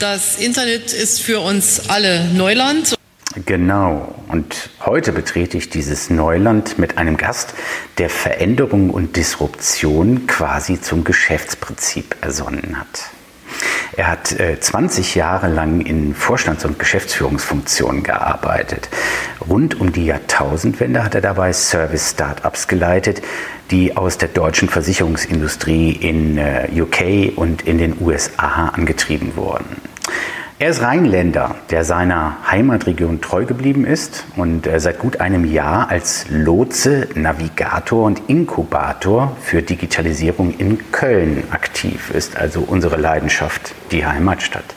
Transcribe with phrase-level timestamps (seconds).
[0.00, 2.96] Das Internet ist für uns alle Neuland.
[3.44, 4.14] Genau.
[4.28, 7.52] Und heute betrete ich dieses Neuland mit einem Gast,
[7.98, 13.10] der Veränderung und Disruption quasi zum Geschäftsprinzip ersonnen hat.
[13.94, 18.88] Er hat 20 äh, Jahre lang in Vorstands- und Geschäftsführungsfunktionen gearbeitet.
[19.46, 23.20] Rund um die Jahrtausendwende hat er dabei Service-Startups geleitet,
[23.70, 29.89] die aus der deutschen Versicherungsindustrie in äh, UK und in den USA angetrieben wurden.
[30.58, 35.88] Er ist Rheinländer, der seiner Heimatregion treu geblieben ist und äh, seit gut einem Jahr
[35.88, 44.04] als Lotse, Navigator und Inkubator für Digitalisierung in Köln aktiv ist, also unsere Leidenschaft, die
[44.04, 44.74] Heimatstadt.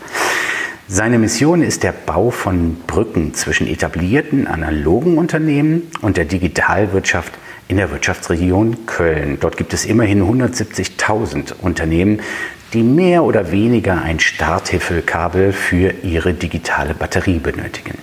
[0.87, 7.33] Seine Mission ist der Bau von Brücken zwischen etablierten analogen Unternehmen und der Digitalwirtschaft
[7.67, 9.37] in der Wirtschaftsregion Köln.
[9.41, 12.21] Dort gibt es immerhin 170.000 Unternehmen,
[12.73, 17.97] die mehr oder weniger ein Starthilfekabel für ihre digitale Batterie benötigen.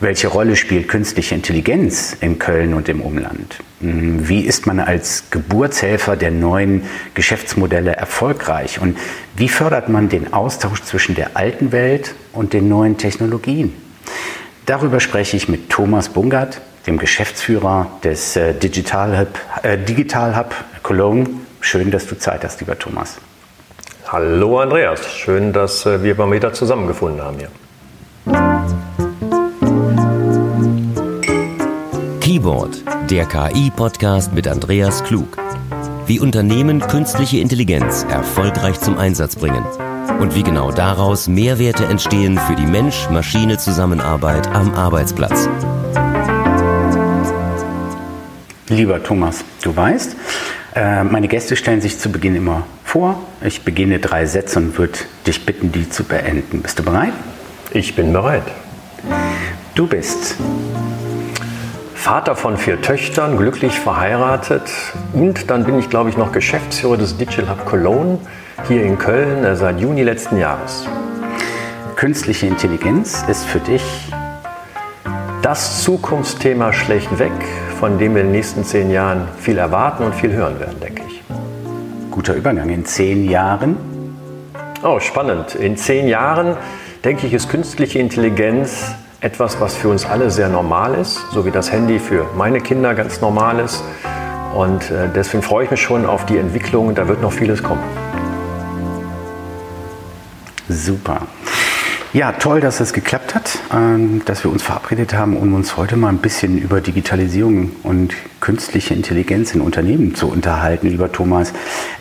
[0.00, 3.58] Welche Rolle spielt künstliche Intelligenz in Köln und im Umland?
[3.80, 6.82] Hm, wie ist man als Geburtshelfer der neuen
[7.14, 8.80] Geschäftsmodelle erfolgreich?
[8.80, 8.98] Und
[9.36, 13.72] wie fördert man den Austausch zwischen der alten Welt und den neuen Technologien?
[14.66, 20.54] Darüber spreche ich mit Thomas Bungert, dem Geschäftsführer des äh, Digital Hub, äh, Digital Hub
[20.82, 21.28] Cologne.
[21.60, 23.16] Schön, dass du Zeit hast, lieber Thomas.
[24.06, 27.48] Hallo Andreas, schön, dass äh, wir mal wieder zusammengefunden haben hier.
[32.20, 35.38] Keyboard, der KI-Podcast mit Andreas Klug.
[36.06, 39.64] Wie Unternehmen künstliche Intelligenz erfolgreich zum Einsatz bringen
[40.20, 45.48] und wie genau daraus Mehrwerte entstehen für die Mensch-Maschine-Zusammenarbeit am Arbeitsplatz.
[48.68, 50.14] Lieber Thomas, du weißt,
[50.74, 53.16] äh, meine Gäste stellen sich zu Beginn immer vor.
[53.42, 56.62] Ich beginne drei Sätze und würde dich bitten, die zu beenden.
[56.62, 57.12] Bist du bereit?
[57.72, 58.44] Ich bin bereit.
[59.74, 60.36] Du bist
[61.96, 64.70] Vater von vier Töchtern, glücklich verheiratet
[65.12, 68.18] und dann bin ich, glaube ich, noch Geschäftsführer des Digital Hub Cologne
[68.68, 70.86] hier in Köln äh, seit Juni letzten Jahres.
[71.96, 73.82] Künstliche Intelligenz ist für dich
[75.42, 77.32] das Zukunftsthema schlechtweg,
[77.80, 81.02] von dem wir in den nächsten zehn Jahren viel erwarten und viel hören werden, denke
[81.08, 81.13] ich
[82.14, 82.68] guter Übergang.
[82.68, 83.76] In zehn Jahren?
[84.84, 85.56] Oh, spannend.
[85.56, 86.56] In zehn Jahren,
[87.02, 91.50] denke ich, ist künstliche Intelligenz etwas, was für uns alle sehr normal ist, so wie
[91.50, 93.82] das Handy für meine Kinder ganz normal ist.
[94.54, 96.94] Und äh, deswegen freue ich mich schon auf die Entwicklung.
[96.94, 97.82] Da wird noch vieles kommen.
[100.68, 101.22] Super.
[102.14, 105.96] Ja, toll, dass es geklappt hat, ähm, dass wir uns verabredet haben, um uns heute
[105.96, 111.52] mal ein bisschen über Digitalisierung und künstliche Intelligenz in Unternehmen zu unterhalten, lieber Thomas.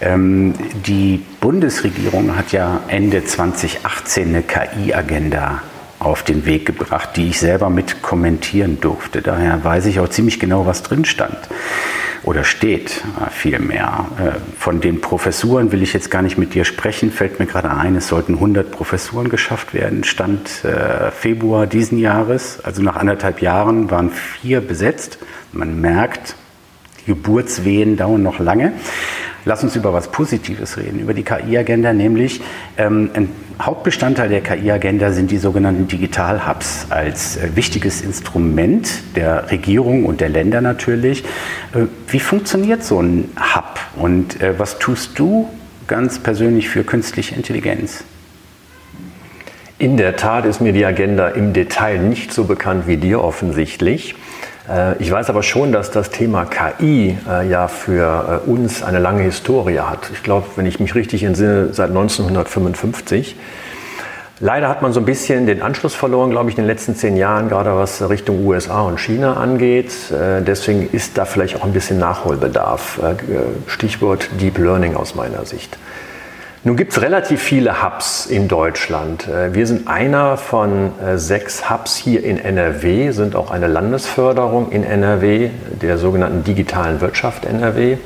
[0.01, 0.53] Ähm,
[0.85, 5.63] die Bundesregierung hat ja Ende 2018 eine KI-Agenda
[5.97, 9.23] auf den Weg gebracht, die ich selber mit kommentieren durfte.
[9.23, 11.39] Daher weiß ich auch ziemlich genau, was drin stand
[12.23, 14.05] oder steht äh, vielmehr.
[14.17, 17.69] Äh, von den Professuren will ich jetzt gar nicht mit dir sprechen, fällt mir gerade
[17.69, 23.41] ein, es sollten 100 Professuren geschafft werden, Stand äh, Februar diesen Jahres, also nach anderthalb
[23.41, 25.19] Jahren waren vier besetzt.
[25.51, 26.35] Man merkt,
[27.01, 28.73] die Geburtswehen dauern noch lange.
[29.45, 32.41] Lass uns über was Positives reden, über die KI-Agenda, nämlich
[32.77, 33.29] ähm, ein
[33.61, 40.29] Hauptbestandteil der KI-Agenda sind die sogenannten Digital-Hubs als äh, wichtiges Instrument der Regierung und der
[40.29, 41.23] Länder natürlich.
[41.73, 45.49] Äh, wie funktioniert so ein Hub und äh, was tust du
[45.87, 48.03] ganz persönlich für künstliche Intelligenz?
[49.77, 54.15] In der Tat ist mir die Agenda im Detail nicht so bekannt wie dir offensichtlich.
[54.69, 58.99] Äh, ich weiß aber schon, dass das Thema KI äh, ja für äh, uns eine
[58.99, 60.09] lange Historie hat.
[60.13, 63.35] Ich glaube, wenn ich mich richtig entsinne, seit 1955.
[64.39, 67.15] Leider hat man so ein bisschen den Anschluss verloren, glaube ich, in den letzten zehn
[67.15, 69.91] Jahren, gerade was Richtung USA und China angeht.
[70.11, 72.99] Deswegen ist da vielleicht auch ein bisschen Nachholbedarf.
[73.67, 75.77] Stichwort Deep Learning aus meiner Sicht.
[76.65, 79.27] Nun gibt es relativ viele Hubs in Deutschland.
[79.27, 84.71] Äh, wir sind einer von äh, sechs Hubs hier in NRW, sind auch eine Landesförderung
[84.71, 85.49] in NRW,
[85.81, 87.97] der sogenannten digitalen Wirtschaft NRW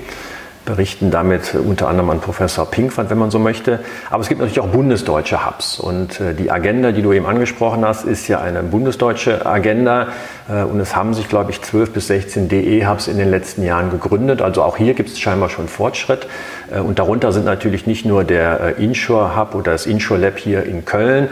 [0.67, 3.79] berichten damit unter anderem an Professor Pinkwand, wenn man so möchte.
[4.11, 5.79] Aber es gibt natürlich auch bundesdeutsche Hubs.
[5.79, 10.09] Und äh, die Agenda, die du eben angesprochen hast, ist ja eine bundesdeutsche Agenda.
[10.47, 13.89] Äh, und es haben sich, glaube ich, 12 bis 16 DE-Hubs in den letzten Jahren
[13.89, 14.41] gegründet.
[14.41, 16.27] Also auch hier gibt es scheinbar schon Fortschritt.
[16.69, 20.63] Äh, und darunter sind natürlich nicht nur der Insure Hub oder das Insure Lab hier
[20.63, 21.29] in Köln,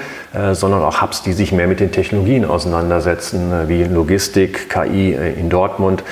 [0.53, 6.03] sondern auch Hubs, die sich mehr mit den Technologien auseinandersetzen, wie Logistik, KI in Dortmund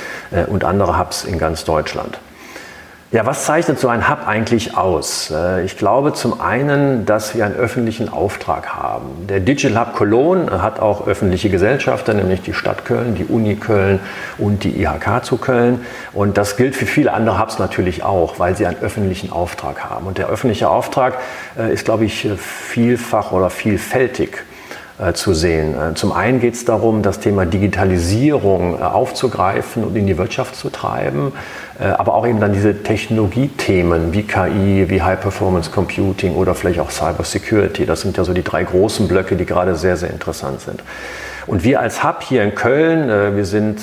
[0.48, 2.20] und andere Hubs in ganz Deutschland.
[3.14, 5.30] Ja, was zeichnet so ein Hub eigentlich aus?
[5.30, 9.28] Äh, ich glaube zum einen, dass wir einen öffentlichen Auftrag haben.
[9.30, 14.00] Der Digital Hub Cologne hat auch öffentliche Gesellschafter, nämlich die Stadt Köln, die Uni Köln
[14.40, 15.86] und die IHK zu Köln.
[16.12, 20.08] Und das gilt für viele andere Hubs natürlich auch, weil sie einen öffentlichen Auftrag haben.
[20.08, 21.20] Und der öffentliche Auftrag
[21.56, 24.44] äh, ist, glaube ich, vielfach oder vielfältig.
[25.00, 25.74] Äh, zu sehen.
[25.74, 30.56] Äh, zum einen geht es darum, das Thema Digitalisierung äh, aufzugreifen und in die Wirtschaft
[30.56, 31.32] zu treiben,
[31.80, 36.92] aber auch eben dann diese Technologiethemen wie KI, wie High Performance Computing oder vielleicht auch
[36.92, 37.88] Cyber Security.
[37.88, 40.84] Das sind ja so die drei großen Blöcke, die gerade sehr, sehr interessant sind.
[41.48, 43.80] Und wir als Hub hier in Köln, wir sind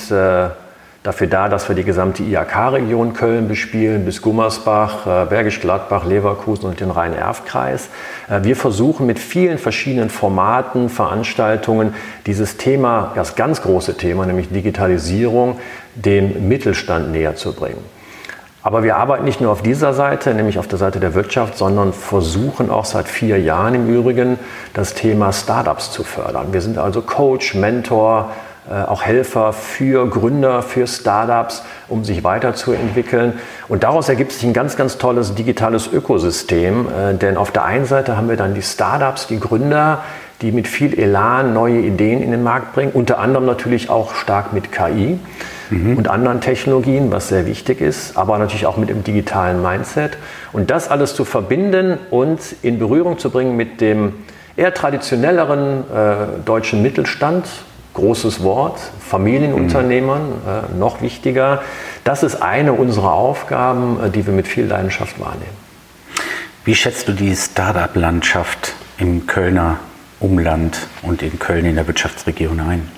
[1.03, 6.67] dafür da, dass wir die gesamte IHK-Region Köln bespielen, bis Gummersbach, äh, Bergisch Gladbach, Leverkusen
[6.67, 7.89] und den Rhein-Erf-Kreis.
[8.29, 11.95] Äh, wir versuchen mit vielen verschiedenen Formaten, Veranstaltungen
[12.27, 15.59] dieses Thema, das ganz große Thema, nämlich Digitalisierung,
[15.95, 17.83] dem Mittelstand näher zu bringen.
[18.63, 21.95] Aber wir arbeiten nicht nur auf dieser Seite, nämlich auf der Seite der Wirtschaft, sondern
[21.95, 24.39] versuchen auch seit vier Jahren im Übrigen
[24.75, 26.53] das Thema Startups zu fördern.
[26.53, 28.33] Wir sind also Coach, Mentor,
[28.75, 33.35] auch Helfer für Gründer, für Startups, um sich weiterzuentwickeln.
[33.69, 36.87] Und daraus ergibt sich ein ganz, ganz tolles digitales Ökosystem.
[36.89, 40.05] Äh, denn auf der einen Seite haben wir dann die Startups, die Gründer,
[40.43, 44.53] die mit viel Elan neue Ideen in den Markt bringen, unter anderem natürlich auch stark
[44.53, 45.19] mit KI
[45.69, 45.99] mhm.
[45.99, 50.17] und anderen Technologien, was sehr wichtig ist, aber natürlich auch mit dem digitalen Mindset.
[50.53, 54.15] Und das alles zu verbinden und in Berührung zu bringen mit dem
[54.57, 56.15] eher traditionelleren äh,
[56.45, 57.47] deutschen Mittelstand,
[57.95, 60.75] großes Wort, Familienunternehmern, mhm.
[60.75, 61.63] äh, noch wichtiger.
[62.05, 65.71] Das ist eine unserer Aufgaben, äh, die wir mit viel Leidenschaft wahrnehmen.
[66.65, 69.79] Wie schätzt du die Startup-Landschaft im Kölner
[70.21, 72.89] Umland und in Köln in der Wirtschaftsregion ein?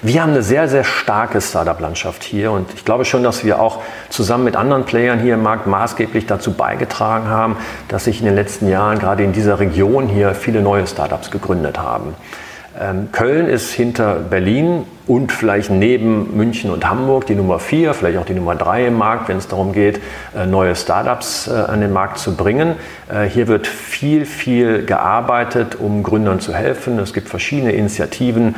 [0.00, 3.82] Wir haben eine sehr, sehr starke Startup-Landschaft hier und ich glaube schon, dass wir auch
[4.10, 7.56] zusammen mit anderen Playern hier im Markt maßgeblich dazu beigetragen haben,
[7.88, 11.78] dass sich in den letzten Jahren gerade in dieser Region hier viele neue Startups gegründet
[11.78, 12.14] haben.
[12.78, 18.18] Ähm, Köln ist hinter Berlin und vielleicht neben München und Hamburg die Nummer vier, vielleicht
[18.18, 20.00] auch die Nummer drei im Markt, wenn es darum geht,
[20.36, 22.76] äh, neue Startups äh, an den Markt zu bringen.
[23.10, 26.98] Äh, hier wird viel, viel gearbeitet, um Gründern zu helfen.
[26.98, 28.54] Es gibt verschiedene Initiativen.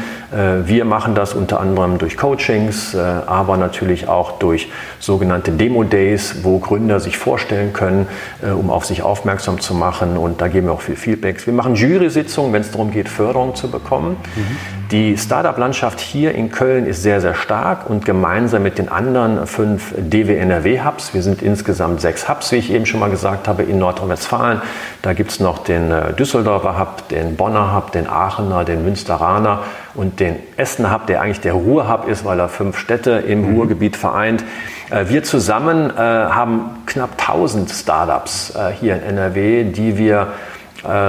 [0.65, 6.99] Wir machen das unter anderem durch Coachings, aber natürlich auch durch sogenannte Demo-Days, wo Gründer
[7.01, 8.09] sich vorstellen können,
[8.43, 10.17] um auf sich aufmerksam zu machen.
[10.17, 11.47] Und da geben wir auch viel Feedbacks.
[11.47, 14.17] Wir machen Jury-Sitzungen, wenn es darum geht, Förderung zu bekommen.
[14.35, 14.80] Mhm.
[14.91, 19.95] Die Startup-Landschaft hier in Köln ist sehr, sehr stark und gemeinsam mit den anderen fünf
[19.97, 24.61] DWNRW-Hubs, wir sind insgesamt sechs Hubs, wie ich eben schon mal gesagt habe, in Nordrhein-Westfalen.
[25.03, 29.61] Da gibt es noch den äh, Düsseldorfer Hub, den Bonner Hub, den Aachener, den Münsteraner
[29.95, 33.55] und den Essener Hub, der eigentlich der Ruhr-Hub ist, weil er fünf Städte im mhm.
[33.59, 34.43] Ruhrgebiet vereint.
[34.91, 40.33] Äh, wir zusammen äh, haben knapp 1000 Startups hier in NRW, die wir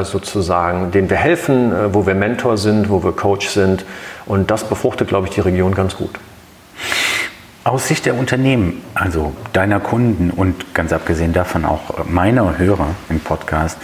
[0.03, 3.85] sozusagen, denen wir helfen, äh, wo wir Mentor sind, wo wir Coach sind.
[4.25, 6.11] Und das befruchtet, glaube ich, die Region ganz gut.
[7.63, 13.19] Aus Sicht der Unternehmen, also deiner Kunden und ganz abgesehen davon auch meiner Hörer im
[13.19, 13.77] Podcast,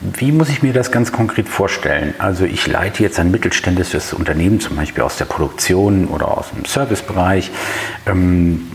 [0.00, 2.14] wie muss ich mir das ganz konkret vorstellen?
[2.18, 6.66] Also ich leite jetzt ein mittelständisches Unternehmen, zum Beispiel aus der Produktion oder aus dem
[6.66, 7.50] Servicebereich.
[8.06, 8.70] Ähm,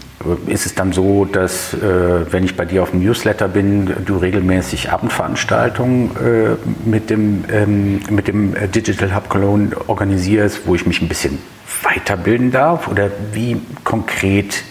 [0.47, 4.17] ist es dann so, dass, äh, wenn ich bei dir auf dem Newsletter bin, du
[4.17, 11.01] regelmäßig Abendveranstaltungen äh, mit, dem, ähm, mit dem Digital Hub Cologne organisierst, wo ich mich
[11.01, 11.39] ein bisschen
[11.83, 12.87] weiterbilden darf?
[12.87, 14.63] Oder wie konkret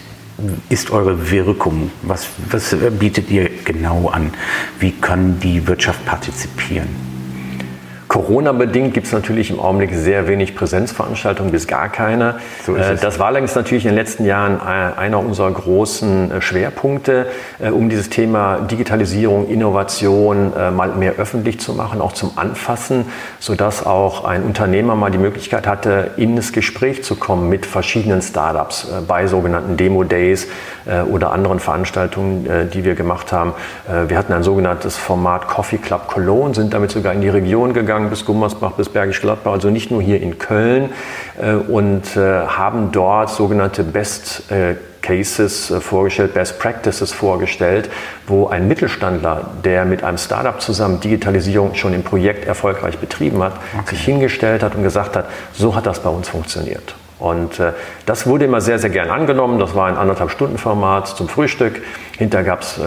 [0.69, 1.91] ist eure Wirkung?
[2.01, 4.31] Was, was bietet ihr genau an?
[4.79, 7.10] Wie kann die Wirtschaft partizipieren?
[8.11, 12.35] Corona-bedingt gibt es natürlich im Augenblick sehr wenig Präsenzveranstaltungen, bis gar keine.
[12.65, 16.41] So äh, das war allerdings natürlich in den letzten Jahren äh, einer unserer großen äh,
[16.41, 17.27] Schwerpunkte,
[17.71, 23.05] um dieses Thema Digitalisierung, Innovation mal mehr öffentlich zu machen, auch zum Anfassen,
[23.39, 28.87] sodass auch ein Unternehmer mal die Möglichkeit hatte, ins Gespräch zu kommen mit verschiedenen Startups
[29.07, 30.47] bei sogenannten Demo-Days
[31.09, 33.53] oder anderen Veranstaltungen, die wir gemacht haben.
[34.07, 38.00] Wir hatten ein sogenanntes Format Coffee Club Cologne, sind damit sogar in die Region gegangen
[38.01, 40.89] gegangen bis Gummersbach, bis Bergisch Gladbach, also nicht nur hier in Köln
[41.39, 47.89] äh, und äh, haben dort sogenannte Best äh, Cases vorgestellt, Best Practices vorgestellt,
[48.27, 53.53] wo ein Mittelstandler, der mit einem Startup zusammen Digitalisierung schon im Projekt erfolgreich betrieben hat,
[53.73, 53.95] okay.
[53.95, 56.93] sich hingestellt hat und gesagt hat, so hat das bei uns funktioniert.
[57.21, 57.73] Und äh,
[58.07, 59.59] das wurde immer sehr, sehr gern angenommen.
[59.59, 61.81] Das war ein anderthalb Stunden Format zum Frühstück.
[62.17, 62.81] Hinterher gab es äh,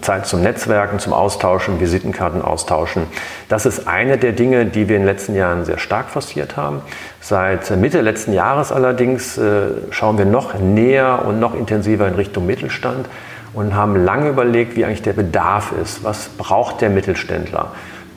[0.00, 3.04] Zeit zum Netzwerken, zum Austauschen, Visitenkarten austauschen.
[3.48, 6.82] Das ist eine der Dinge, die wir in den letzten Jahren sehr stark forciert haben.
[7.20, 12.44] Seit Mitte letzten Jahres allerdings äh, schauen wir noch näher und noch intensiver in Richtung
[12.44, 13.06] Mittelstand
[13.54, 16.02] und haben lange überlegt, wie eigentlich der Bedarf ist.
[16.02, 17.68] Was braucht der Mittelständler?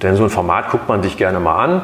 [0.01, 1.81] Denn so ein Format guckt man sich gerne mal an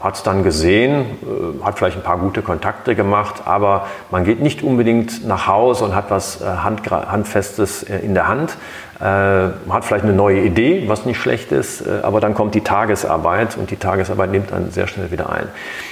[0.00, 4.40] hat es dann gesehen, äh, hat vielleicht ein paar gute Kontakte gemacht, aber man geht
[4.40, 8.56] nicht unbedingt nach Hause und hat was äh, Handfestes äh, in der Hand.
[8.98, 13.58] Man hat vielleicht eine neue Idee, was nicht schlecht ist, aber dann kommt die Tagesarbeit
[13.58, 15.48] und die Tagesarbeit nimmt dann sehr schnell wieder ein.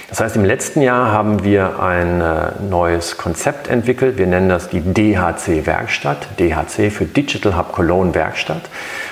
[0.09, 2.23] Das heißt, im letzten Jahr haben wir ein
[2.67, 4.17] neues Konzept entwickelt.
[4.17, 8.63] Wir nennen das die DHC Werkstatt, DHC für Digital Hub Cologne Werkstatt.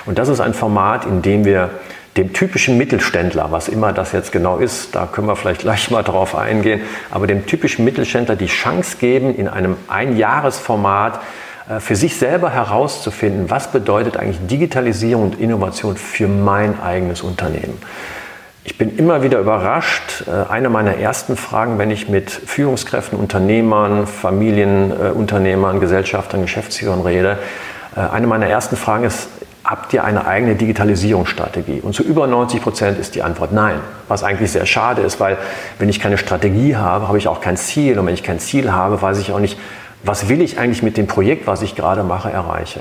[0.06, 1.70] Und das ist ein Format, in dem wir
[2.16, 6.02] dem typischen Mittelständler, was immer das jetzt genau ist, da können wir vielleicht gleich mal
[6.02, 6.80] drauf eingehen,
[7.10, 11.20] aber dem typischen Mittelständler die Chance geben, in einem Einjahresformat
[11.68, 17.78] äh, für sich selber herauszufinden, was bedeutet eigentlich Digitalisierung und Innovation für mein eigenes Unternehmen.
[18.66, 20.24] Ich bin immer wieder überrascht.
[20.26, 27.38] Äh, eine meiner ersten Fragen, wenn ich mit Führungskräften, Unternehmern, Familienunternehmern, Gesellschaftern, Geschäftsführern rede,
[27.94, 29.28] äh, eine meiner ersten Fragen ist,
[29.64, 31.80] habt ihr eine eigene Digitalisierungsstrategie?
[31.80, 33.76] Und zu über 90 Prozent ist die Antwort nein,
[34.08, 35.38] was eigentlich sehr schade ist, weil
[35.78, 37.98] wenn ich keine Strategie habe, habe ich auch kein Ziel.
[37.98, 39.58] Und wenn ich kein Ziel habe, weiß ich auch nicht,
[40.02, 42.80] was will ich eigentlich mit dem Projekt, was ich gerade mache, erreiche.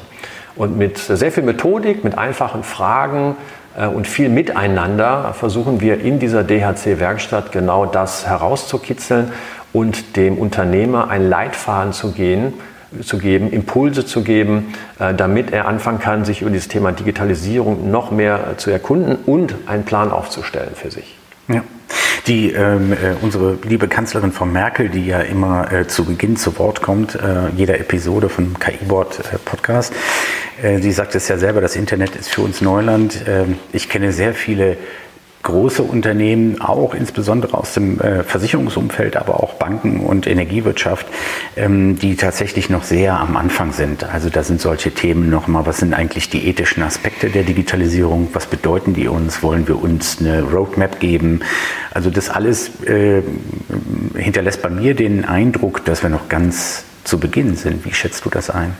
[0.55, 3.37] Und mit sehr viel Methodik, mit einfachen Fragen
[3.77, 9.31] äh, und viel Miteinander versuchen wir in dieser DHC-Werkstatt genau das herauszukitzeln
[9.71, 12.53] und dem Unternehmer einen Leitfaden zu gehen,
[13.01, 17.89] zu geben, Impulse zu geben, äh, damit er anfangen kann, sich über dieses Thema Digitalisierung
[17.91, 21.15] noch mehr äh, zu erkunden und einen Plan aufzustellen für sich.
[21.47, 21.63] Ja.
[22.27, 26.57] Die, ähm, äh, unsere liebe Kanzlerin Frau Merkel, die ja immer äh, zu Beginn zu
[26.57, 29.93] Wort kommt, äh, jeder Episode vom KI-Board äh, Podcast,
[30.79, 33.25] sie sagt es ja selber, das Internet ist für uns Neuland.
[33.27, 34.77] Ähm, ich kenne sehr viele
[35.43, 41.05] große Unternehmen, auch insbesondere aus dem äh, Versicherungsumfeld, aber auch Banken und Energiewirtschaft,
[41.57, 44.05] ähm, die tatsächlich noch sehr am Anfang sind.
[44.05, 48.47] Also da sind solche Themen nochmal, was sind eigentlich die ethischen Aspekte der Digitalisierung, was
[48.47, 51.41] bedeuten die uns, wollen wir uns eine Roadmap geben.
[51.93, 53.21] Also das alles äh,
[54.15, 57.85] hinterlässt bei mir den Eindruck, dass wir noch ganz zu Beginn sind.
[57.85, 58.73] Wie schätzt du das ein?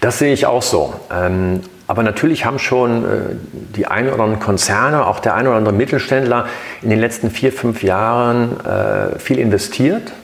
[0.00, 0.94] Das sehe ich auch so.
[1.92, 3.18] Aber natürlich haben schon äh,
[3.76, 6.46] die ein oder anderen Konzerne, auch der ein oder andere Mittelständler
[6.80, 10.14] in den letzten vier, fünf Jahren äh, viel investiert,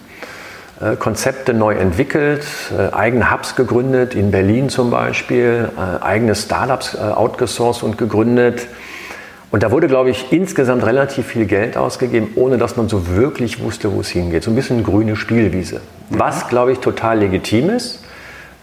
[0.80, 2.46] äh, Konzepte neu entwickelt,
[2.92, 5.68] eigene Hubs gegründet, in Berlin zum Beispiel,
[6.00, 8.66] eigene Startups outgesourced und gegründet.
[9.50, 13.62] Und da wurde, glaube ich, insgesamt relativ viel Geld ausgegeben, ohne dass man so wirklich
[13.62, 14.42] wusste, wo es hingeht.
[14.42, 15.82] So ein bisschen grüne Spielwiese.
[16.08, 18.04] Was, glaube ich, total legitim ist.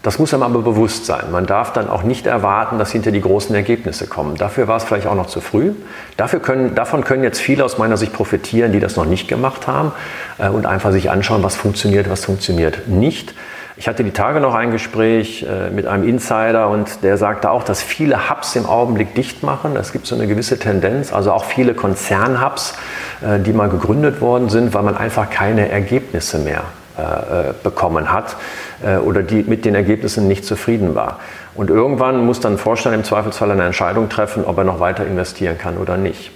[0.06, 1.32] Das muss einem aber bewusst sein.
[1.32, 4.36] Man darf dann auch nicht erwarten, dass hinter die großen Ergebnisse kommen.
[4.36, 5.72] Dafür war es vielleicht auch noch zu früh.
[6.16, 9.66] Dafür können, davon können jetzt viele aus meiner Sicht profitieren, die das noch nicht gemacht
[9.66, 9.90] haben
[10.38, 13.34] äh, und einfach sich anschauen, was funktioniert, was funktioniert nicht.
[13.76, 17.64] Ich hatte die Tage noch ein Gespräch äh, mit einem Insider und der sagte auch,
[17.64, 19.74] dass viele Hubs im Augenblick dicht machen.
[19.74, 22.74] Es gibt so eine gewisse Tendenz, also auch viele Konzernhubs,
[23.22, 26.62] äh, die mal gegründet worden sind, weil man einfach keine Ergebnisse mehr
[26.96, 28.36] äh, bekommen hat
[28.84, 31.20] äh, oder die mit den Ergebnissen nicht zufrieden war.
[31.54, 35.06] Und irgendwann muss dann ein Vorstand im Zweifelsfall eine Entscheidung treffen, ob er noch weiter
[35.06, 36.32] investieren kann oder nicht.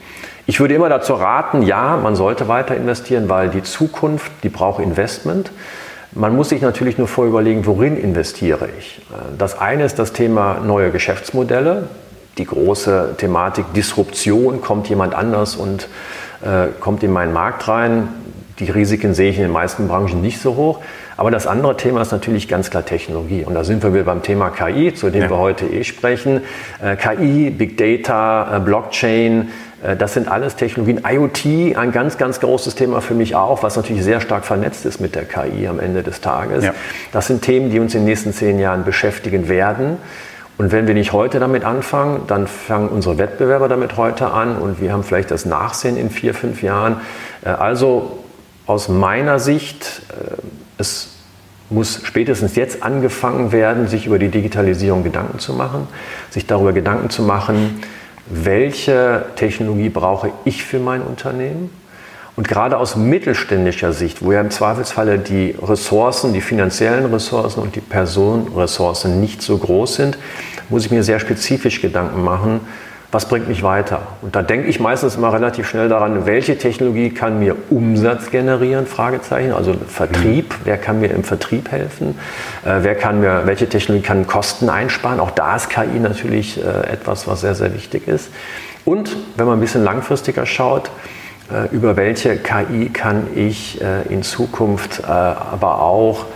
[0.47, 4.83] Ich würde immer dazu raten, ja, man sollte weiter investieren, weil die Zukunft, die braucht
[4.83, 5.53] Investment.
[6.13, 8.99] Man muss sich natürlich nur vorüberlegen, worin investiere ich.
[9.13, 11.89] Äh, das eine ist das Thema neue Geschäftsmodelle,
[12.39, 15.89] die große Thematik Disruption, kommt jemand anders und
[16.43, 18.09] äh, kommt in meinen Markt rein.
[18.59, 20.81] Die Risiken sehe ich in den meisten Branchen nicht so hoch.
[21.21, 23.45] Aber das andere Thema ist natürlich ganz klar Technologie.
[23.45, 25.29] Und da sind wir wieder beim Thema KI, zu dem ja.
[25.29, 26.41] wir heute eh sprechen.
[26.83, 29.51] Äh, KI, Big Data, äh, Blockchain,
[29.83, 31.03] äh, das sind alles Technologien.
[31.07, 34.99] IoT, ein ganz, ganz großes Thema für mich auch, was natürlich sehr stark vernetzt ist
[34.99, 36.65] mit der KI am Ende des Tages.
[36.65, 36.73] Ja.
[37.13, 39.99] Das sind Themen, die uns in den nächsten zehn Jahren beschäftigen werden.
[40.57, 44.81] Und wenn wir nicht heute damit anfangen, dann fangen unsere Wettbewerber damit heute an und
[44.81, 47.03] wir haben vielleicht das Nachsehen in vier, fünf Jahren.
[47.45, 48.21] Also
[48.65, 50.37] aus meiner Sicht, äh,
[50.81, 51.09] es
[51.71, 55.87] muss spätestens jetzt angefangen werden, sich über die Digitalisierung Gedanken zu machen,
[56.31, 57.81] sich darüber Gedanken zu machen,
[58.27, 61.71] welche Technologie brauche ich für mein Unternehmen.
[62.37, 67.77] Und gerade aus mittelständischer Sicht, wo ja im Zweifelsfalle die Ressourcen, die finanziellen Ressourcen und
[67.77, 70.19] die Personenressourcen nicht so groß sind,
[70.69, 72.61] muss ich mir sehr spezifisch Gedanken machen,
[73.13, 74.03] was bringt mich weiter?
[74.23, 78.87] Und da denke ich meistens immer relativ schnell daran, welche Technologie kann mir Umsatz generieren?
[78.87, 79.53] Fragezeichen.
[79.53, 80.51] Also Vertrieb.
[80.51, 80.61] Mhm.
[80.65, 82.19] Wer kann mir im Vertrieb helfen?
[82.65, 85.19] Äh, wer kann mir, welche Technologie kann Kosten einsparen?
[85.19, 88.31] Auch da ist KI natürlich äh, etwas, was sehr, sehr wichtig ist.
[88.85, 90.91] Und wenn man ein bisschen langfristiger schaut,
[91.53, 96.27] äh, über welche KI kann ich äh, in Zukunft äh, aber auch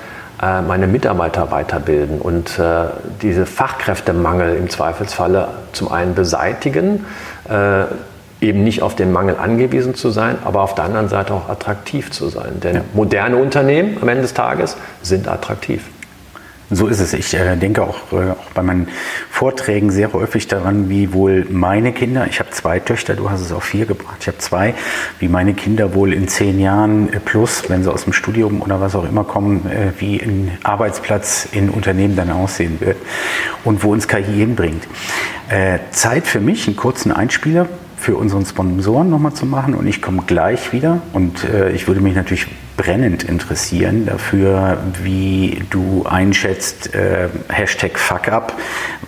[0.67, 2.87] meine Mitarbeiter weiterbilden und äh,
[3.23, 7.05] diese Fachkräftemangel im Zweifelsfalle zum einen beseitigen,
[7.49, 7.85] äh,
[8.41, 12.11] eben nicht auf den Mangel angewiesen zu sein, aber auf der anderen Seite auch attraktiv
[12.11, 12.61] zu sein.
[12.63, 12.81] Denn ja.
[12.93, 15.85] moderne Unternehmen am Ende des Tages sind attraktiv.
[16.71, 17.13] So ist es.
[17.13, 18.89] Ich äh, denke auch, äh, auch bei meinen
[19.31, 23.53] Vorträgen sehr häufig daran, wie wohl meine Kinder, ich habe zwei Töchter, du hast es
[23.53, 24.75] auf vier gebracht, ich habe zwei,
[25.19, 28.81] wie meine Kinder wohl in zehn Jahren äh, plus, wenn sie aus dem Studium oder
[28.81, 32.97] was auch immer kommen, äh, wie ein Arbeitsplatz in Unternehmen dann aussehen wird
[33.65, 34.85] und wo uns KI hinbringt.
[35.51, 37.69] Äh, Zeit für mich, einen kurzen Einspieler
[37.99, 42.01] für unseren Sponsoren nochmal zu machen und ich komme gleich wieder und äh, ich würde
[42.01, 48.53] mich natürlich brennend interessieren dafür, wie du einschätzt, äh, Hashtag FuckUp,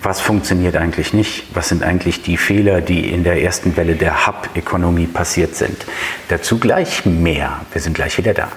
[0.01, 4.27] was funktioniert eigentlich nicht, was sind eigentlich die Fehler, die in der ersten Welle der
[4.27, 5.85] Hub-Ökonomie passiert sind.
[6.29, 7.61] Dazu gleich mehr.
[7.71, 8.49] Wir sind gleich wieder da.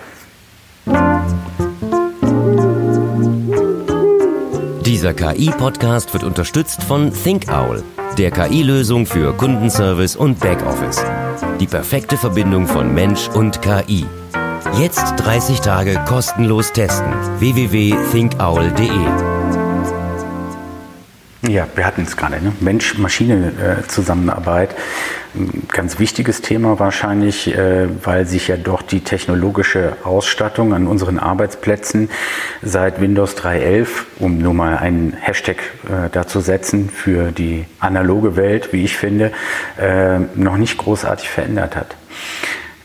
[4.84, 7.82] Dieser KI-Podcast wird unterstützt von ThinkOwl,
[8.18, 11.02] der KI-Lösung für Kundenservice und Backoffice.
[11.58, 14.04] Die perfekte Verbindung von Mensch und KI.
[14.78, 17.12] Jetzt 30 Tage kostenlos testen.
[17.38, 18.90] www.thinkowl.de
[21.48, 22.52] ja, wir hatten es gerade, ne?
[22.60, 24.74] Mensch-Maschine-Zusammenarbeit.
[25.34, 31.18] Ein ganz wichtiges Thema wahrscheinlich, äh, weil sich ja doch die technologische Ausstattung an unseren
[31.18, 32.10] Arbeitsplätzen
[32.62, 33.88] seit Windows 3.11,
[34.18, 39.32] um nur mal einen Hashtag äh, dazu setzen für die analoge Welt, wie ich finde,
[39.80, 41.96] äh, noch nicht großartig verändert hat.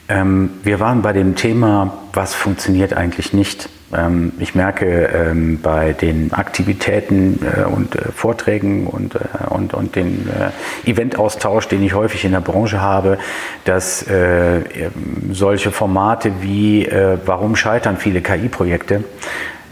[0.07, 3.69] Ähm, wir waren bei dem Thema, was funktioniert eigentlich nicht.
[3.93, 9.19] Ähm, ich merke ähm, bei den Aktivitäten äh, und äh, Vorträgen und, äh,
[9.49, 13.17] und, und den äh, Eventaustausch, den ich häufig in der Branche habe,
[13.63, 14.61] dass äh,
[15.31, 19.03] solche Formate wie äh, Warum scheitern viele KI-Projekte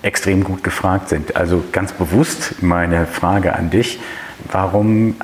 [0.01, 1.35] extrem gut gefragt sind.
[1.35, 3.99] Also ganz bewusst meine Frage an dich.
[4.51, 5.15] Warum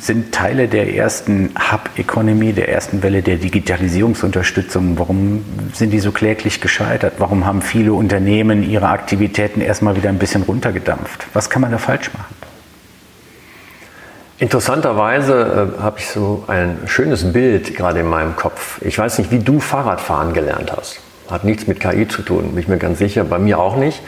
[0.00, 6.60] sind Teile der ersten Hub-Economy, der ersten Welle der Digitalisierungsunterstützung, warum sind die so kläglich
[6.60, 7.14] gescheitert?
[7.18, 11.26] Warum haben viele Unternehmen ihre Aktivitäten erstmal wieder ein bisschen runtergedampft?
[11.32, 12.34] Was kann man da falsch machen?
[14.38, 18.82] Interessanterweise äh, habe ich so ein schönes Bild gerade in meinem Kopf.
[18.82, 20.98] Ich weiß nicht, wie du Fahrradfahren gelernt hast.
[21.30, 24.02] Hat nichts mit KI zu tun, bin ich mir ganz sicher, bei mir auch nicht.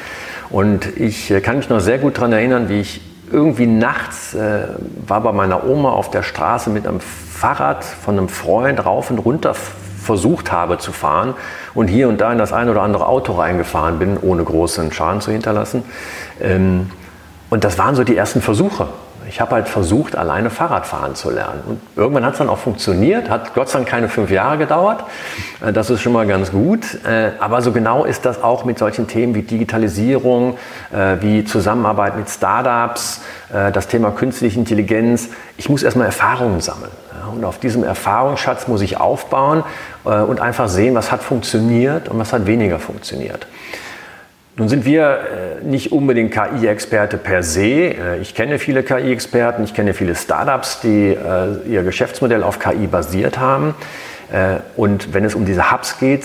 [0.51, 4.69] Und ich äh, kann mich noch sehr gut daran erinnern, wie ich irgendwie nachts äh,
[5.07, 9.19] war bei meiner Oma auf der Straße mit einem Fahrrad von einem Freund rauf und
[9.19, 11.35] runter versucht habe zu fahren
[11.75, 15.21] und hier und da in das ein oder andere Auto reingefahren bin, ohne großen Schaden
[15.21, 15.83] zu hinterlassen.
[16.41, 16.91] Ähm,
[17.51, 18.89] und das waren so die ersten Versuche.
[19.29, 21.63] Ich habe halt versucht, alleine Fahrrad fahren zu lernen.
[21.67, 25.05] Und irgendwann hat es dann auch funktioniert, hat Gott sei Dank keine fünf Jahre gedauert.
[25.65, 26.99] Äh, das ist schon mal ganz gut.
[27.05, 30.57] Äh, aber so genau ist das auch mit solchen Themen wie Digitalisierung,
[30.93, 33.21] äh, wie Zusammenarbeit mit Startups,
[33.73, 35.29] das Thema künstliche Intelligenz.
[35.59, 36.91] Ich muss erstmal Erfahrungen sammeln.
[37.33, 39.63] Und auf diesem Erfahrungsschatz muss ich aufbauen
[40.03, 43.47] und einfach sehen, was hat funktioniert und was hat weniger funktioniert.
[44.57, 45.19] Nun sind wir
[45.63, 47.61] äh, nicht unbedingt KI-Experte per se.
[47.63, 52.87] Äh, ich kenne viele KI-Experten, ich kenne viele Startups, die äh, ihr Geschäftsmodell auf KI
[52.87, 53.75] basiert haben.
[54.75, 56.25] Und wenn es um diese Hubs geht,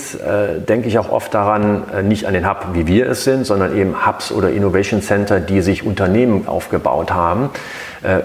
[0.68, 4.04] denke ich auch oft daran, nicht an den Hub, wie wir es sind, sondern eben
[4.04, 7.50] Hubs oder Innovation Center, die sich Unternehmen aufgebaut haben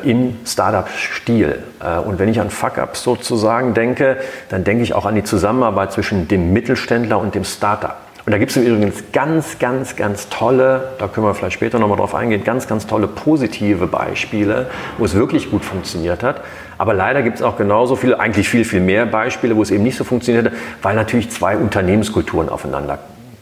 [0.04, 1.60] im Startup-Stil.
[2.06, 4.18] Und wenn ich an Fuck-Ups sozusagen denke,
[4.50, 8.05] dann denke ich auch an die Zusammenarbeit zwischen dem Mittelständler und dem Startup.
[8.26, 11.98] Und da gibt es übrigens ganz, ganz, ganz tolle, da können wir vielleicht später nochmal
[11.98, 16.42] drauf eingehen, ganz, ganz tolle positive Beispiele, wo es wirklich gut funktioniert hat.
[16.80, 19.84] Aber leider gibt es auch genauso viele, eigentlich viel, viel mehr Beispiele, wo es eben
[19.84, 22.98] nicht so funktioniert hat, weil natürlich zwei Unternehmenskulturen aufeinander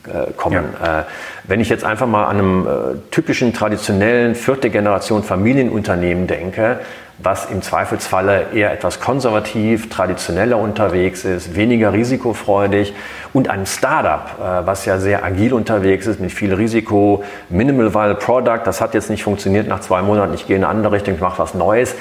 [0.06, 0.66] äh, kommen.
[0.84, 1.00] Ja.
[1.00, 1.04] Äh,
[1.46, 2.70] wenn ich jetzt einfach mal an einem äh,
[3.10, 6.80] typischen traditionellen vierte Generation Familienunternehmen denke,
[7.24, 12.94] was im Zweifelsfalle eher etwas konservativ, traditioneller unterwegs ist, weniger risikofreudig
[13.32, 18.16] und einem Startup, äh, was ja sehr agil unterwegs ist, mit viel Risiko, Minimal Viable
[18.16, 21.16] Product, das hat jetzt nicht funktioniert nach zwei Monaten, ich gehe in eine andere Richtung,
[21.16, 21.96] ich mache was Neues.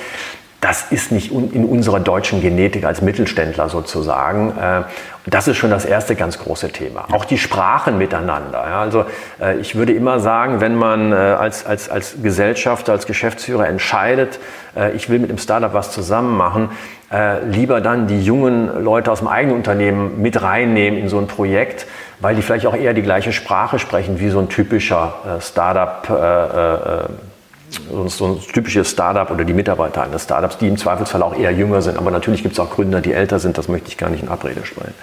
[0.62, 4.56] Das ist nicht in unserer deutschen Genetik als Mittelständler sozusagen.
[4.56, 4.82] Äh,
[5.26, 7.06] das ist schon das erste ganz große Thema.
[7.10, 8.62] Auch die Sprachen miteinander.
[8.62, 9.04] Also
[9.40, 14.38] äh, ich würde immer sagen, wenn man als, als, als Gesellschafter, als Geschäftsführer entscheidet,
[14.94, 16.70] ich will mit dem Startup was zusammen machen,
[17.50, 21.86] lieber dann die jungen Leute aus dem eigenen Unternehmen mit reinnehmen in so ein Projekt,
[22.20, 27.08] weil die vielleicht auch eher die gleiche Sprache sprechen wie so ein typischer Startup.
[28.06, 31.82] So ein typisches Startup oder die Mitarbeiter eines Startups, die im Zweifelsfall auch eher jünger
[31.82, 31.98] sind.
[31.98, 33.58] Aber natürlich gibt es auch Gründer, die älter sind.
[33.58, 34.94] Das möchte ich gar nicht in Abrede stellen.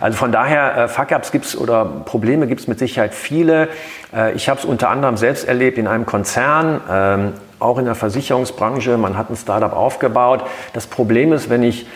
[0.00, 3.68] Also von daher, äh, Fuck-ups gibt es oder Probleme gibt es mit Sicherheit viele.
[4.14, 7.94] Äh, ich habe es unter anderem selbst erlebt in einem Konzern, ähm, auch in der
[7.94, 8.98] Versicherungsbranche.
[8.98, 10.44] Man hat ein Startup aufgebaut.
[10.74, 11.86] Das Problem ist, wenn ich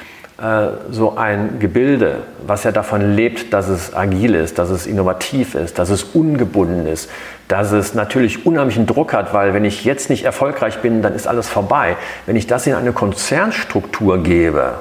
[0.90, 5.78] so ein Gebilde, was ja davon lebt, dass es agil ist, dass es innovativ ist,
[5.78, 7.10] dass es ungebunden ist,
[7.48, 11.26] dass es natürlich unheimlichen Druck hat, weil wenn ich jetzt nicht erfolgreich bin, dann ist
[11.26, 11.96] alles vorbei.
[12.26, 14.78] Wenn ich das in eine Konzernstruktur gebe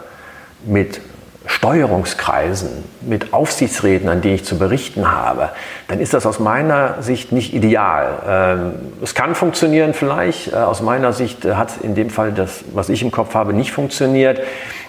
[0.66, 1.02] mit
[1.50, 2.70] Steuerungskreisen,
[3.02, 5.50] mit Aufsichtsräten, an die ich zu berichten habe,
[5.88, 8.20] dann ist das aus meiner Sicht nicht ideal.
[8.28, 12.90] Ähm, es kann funktionieren vielleicht, äh, aus meiner Sicht hat in dem Fall das, was
[12.90, 14.42] ich im Kopf habe, nicht funktioniert.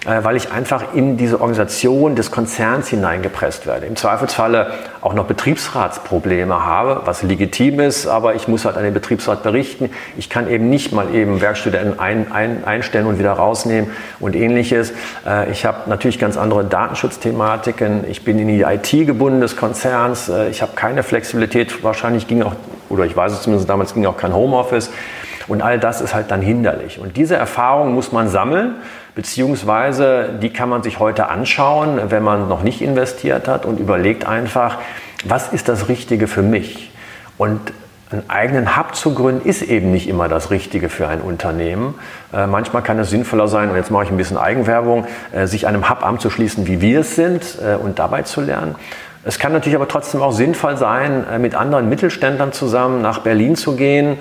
[0.03, 3.85] Äh, weil ich einfach in diese Organisation des Konzerns hineingepresst werde.
[3.85, 8.95] Im Zweifelsfalle auch noch Betriebsratsprobleme habe, was legitim ist, aber ich muss halt an den
[8.95, 9.91] Betriebsrat berichten.
[10.17, 14.91] Ich kann eben nicht mal eben Werkstudenten ein, ein, einstellen und wieder rausnehmen und ähnliches.
[15.23, 18.03] Äh, ich habe natürlich ganz andere Datenschutzthematiken.
[18.09, 20.29] Ich bin in die IT gebunden des Konzerns.
[20.29, 21.83] Äh, ich habe keine Flexibilität.
[21.83, 22.53] Wahrscheinlich ging auch,
[22.89, 24.89] oder ich weiß es zumindest damals, ging auch kein Homeoffice.
[25.47, 26.97] Und all das ist halt dann hinderlich.
[26.97, 28.75] Und diese Erfahrung muss man sammeln
[29.15, 34.25] beziehungsweise die kann man sich heute anschauen, wenn man noch nicht investiert hat und überlegt
[34.25, 34.77] einfach,
[35.25, 36.91] was ist das Richtige für mich?
[37.37, 37.59] Und
[38.11, 41.95] einen eigenen Hub zu gründen ist eben nicht immer das Richtige für ein Unternehmen.
[42.33, 45.65] Äh, manchmal kann es sinnvoller sein, und jetzt mache ich ein bisschen Eigenwerbung, äh, sich
[45.65, 48.75] einem Hub anzuschließen, wie wir es sind äh, und dabei zu lernen.
[49.23, 53.55] Es kann natürlich aber trotzdem auch sinnvoll sein, äh, mit anderen Mittelständlern zusammen nach Berlin
[53.55, 54.17] zu gehen,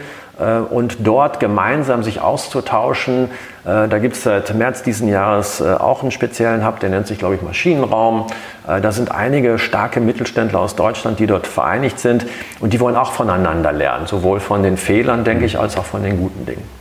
[0.71, 3.31] und dort gemeinsam sich auszutauschen.
[3.65, 7.07] Äh, da gibt es seit März diesen Jahres äh, auch einen speziellen Hub, der nennt
[7.07, 8.27] sich, glaube ich, Maschinenraum.
[8.67, 12.27] Da sind einige starke Mittelständler aus Deutschland, die dort vereinigt sind
[12.61, 16.05] und die wollen auch voneinander lernen, sowohl von den Fehlern, denke ich, als auch von
[16.05, 16.80] den guten Dingen.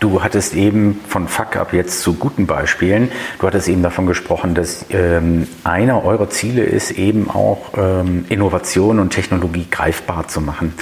[0.00, 3.10] Du hattest eben von Fuck-up jetzt zu guten Beispielen.
[3.40, 9.00] Du hattest eben davon gesprochen, dass ähm, einer eurer Ziele ist, eben auch ähm, Innovation
[9.00, 10.74] und Technologie greifbar zu machen.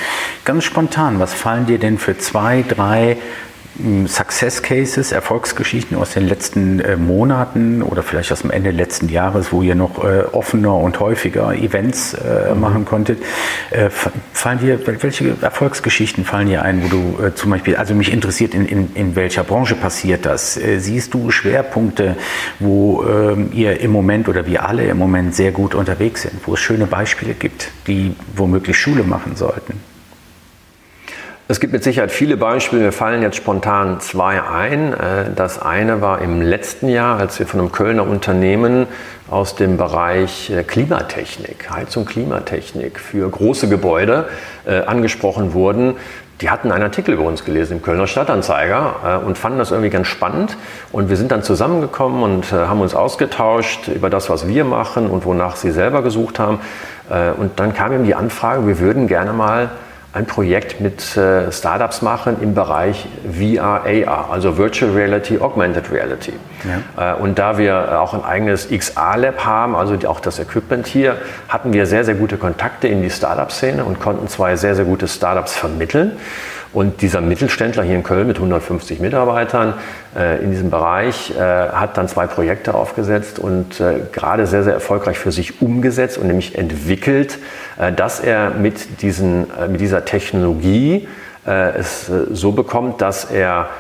[0.45, 3.17] Ganz spontan, was fallen dir denn für zwei, drei
[4.07, 9.53] Success Cases, Erfolgsgeschichten aus den letzten äh, Monaten oder vielleicht aus dem Ende letzten Jahres,
[9.53, 12.61] wo ihr noch äh, offener und häufiger Events äh, mhm.
[12.61, 13.23] machen konntet.
[13.71, 13.91] Äh,
[14.33, 18.55] fallen dir, welche Erfolgsgeschichten fallen dir ein, wo du äh, zum Beispiel, also mich interessiert,
[18.55, 20.57] in, in, in welcher Branche passiert das?
[20.57, 22.17] Äh, siehst du Schwerpunkte,
[22.59, 26.55] wo ähm, ihr im Moment oder wir alle im Moment sehr gut unterwegs sind, wo
[26.55, 29.81] es schöne Beispiele gibt, die womöglich Schule machen sollten?
[31.49, 32.83] Es gibt mit Sicherheit viele Beispiele.
[32.83, 34.93] Mir fallen jetzt spontan zwei ein.
[34.93, 38.89] Äh, das eine war im letzten Jahr, als wir von einem Kölner Unternehmen
[39.31, 44.29] aus dem Bereich äh, Klimatechnik, Heizung Klimatechnik für große Gebäude
[44.67, 45.95] äh, angesprochen wurden.
[46.41, 50.07] Die hatten einen Artikel über uns gelesen im Kölner Stadtanzeiger und fanden das irgendwie ganz
[50.07, 50.59] spannend.
[50.93, 55.25] Und wir sind dann zusammengekommen und haben uns ausgetauscht über das, was wir machen und
[55.25, 56.61] wonach sie selber gesucht haben.
[57.39, 59.71] Und dann kam ihm die Anfrage, wir würden gerne mal
[60.17, 66.33] ein Projekt mit äh, Startups machen im Bereich VR, AR, also Virtual Reality, Augmented Reality.
[66.97, 67.13] Ja.
[67.13, 71.75] Äh, und da wir auch ein eigenes XR-Lab haben, also auch das Equipment hier, hatten
[71.75, 75.55] wir sehr, sehr gute Kontakte in die Startup-Szene und konnten zwei sehr, sehr gute Startups
[75.55, 76.13] vermitteln.
[76.77, 79.73] Und dieser Mittelständler hier in Köln mit 150 Mitarbeitern
[80.15, 84.75] äh, in diesem Bereich äh, hat dann zwei Projekte aufgesetzt und äh, gerade sehr, sehr
[84.75, 87.39] erfolgreich für sich umgesetzt und nämlich entwickelt,
[87.79, 91.09] äh, dass er mit, diesen, äh, mit dieser Technologie
[91.47, 93.71] äh, es so bekommt, dass er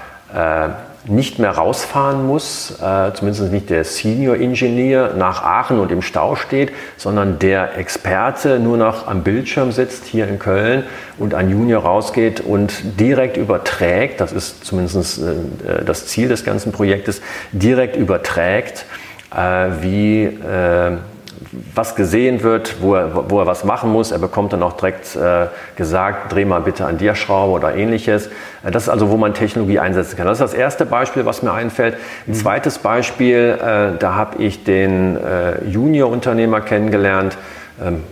[1.08, 6.36] nicht mehr rausfahren muss, äh, zumindest nicht der Senior Engineer nach Aachen und im Stau
[6.36, 10.84] steht, sondern der Experte nur noch am Bildschirm sitzt hier in Köln
[11.18, 16.72] und ein Junior rausgeht und direkt überträgt, das ist zumindest äh, das Ziel des ganzen
[16.72, 17.20] Projektes,
[17.52, 18.84] direkt überträgt,
[19.34, 20.96] äh, wie äh,
[21.74, 24.10] was gesehen wird, wo er, wo er was machen muss.
[24.10, 25.46] Er bekommt dann auch direkt äh,
[25.76, 28.28] gesagt, dreh mal bitte an dir Schraube oder ähnliches.
[28.64, 30.26] Äh, das ist also, wo man Technologie einsetzen kann.
[30.26, 31.94] Das ist das erste Beispiel, was mir einfällt.
[32.26, 32.34] Ein mhm.
[32.34, 37.36] zweites Beispiel, äh, da habe ich den äh, Junior-Unternehmer kennengelernt.
[37.84, 38.02] Ähm,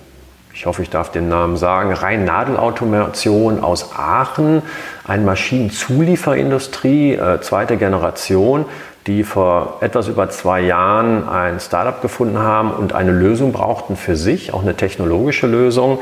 [0.53, 4.63] ich hoffe, ich darf den Namen sagen, Rein Nadelautomation aus Aachen,
[5.05, 8.65] eine Maschinenzulieferindustrie, äh, zweite Generation
[9.07, 14.17] die vor etwas über zwei Jahren ein Startup gefunden haben und eine Lösung brauchten für
[14.17, 15.99] sich, auch eine technologische Lösung.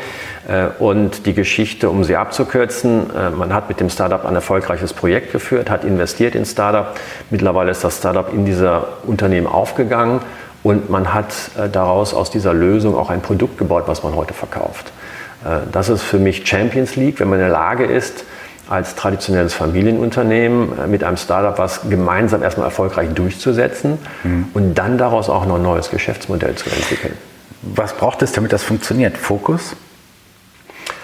[0.47, 4.93] Äh, und die Geschichte, um sie abzukürzen, äh, man hat mit dem Startup ein erfolgreiches
[4.93, 6.95] Projekt geführt, hat investiert in Startup.
[7.31, 10.21] Mittlerweile ist das Startup in dieser Unternehmen aufgegangen
[10.62, 14.35] und man hat äh, daraus aus dieser Lösung auch ein Produkt gebaut, was man heute
[14.35, 14.93] verkauft.
[15.73, 18.25] Das ist für mich Champions League, wenn man in der Lage ist,
[18.73, 24.47] als traditionelles Familienunternehmen äh, mit einem Startup was gemeinsam erstmal erfolgreich durchzusetzen mhm.
[24.55, 27.15] und dann daraus auch noch ein neues Geschäftsmodell zu entwickeln.
[27.61, 29.19] Was braucht es, damit das funktioniert?
[29.19, 29.77] Fokus?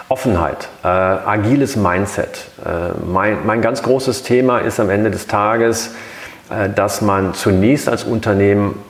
[0.08, 2.46] Offenheit, äh, agiles Mindset.
[2.64, 5.94] Äh, mein, mein ganz großes Thema ist am Ende des Tages,
[6.48, 8.82] äh, dass man zunächst als Unternehmen,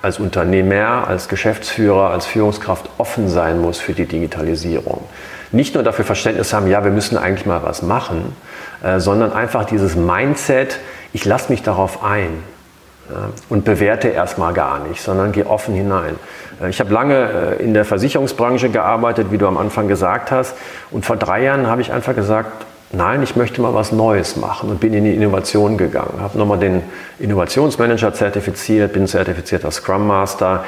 [0.00, 5.04] als Unternehmer, als Geschäftsführer, als Führungskraft offen sein muss für die Digitalisierung.
[5.54, 8.34] Nicht nur dafür Verständnis haben, ja, wir müssen eigentlich mal was machen,
[8.82, 10.80] äh, sondern einfach dieses Mindset,
[11.12, 12.42] ich lasse mich darauf ein
[13.50, 16.16] und bewerte erstmal gar nicht, sondern gehe offen hinein.
[16.60, 20.56] Äh, ich habe lange in der Versicherungsbranche gearbeitet, wie du am Anfang gesagt hast,
[20.90, 24.70] und vor drei Jahren habe ich einfach gesagt, nein, ich möchte mal was Neues machen
[24.70, 26.20] und bin in die Innovation gegangen.
[26.20, 26.82] Habe nochmal den
[27.18, 30.64] Innovationsmanager zertifiziert, bin zertifizierter Scrum Master,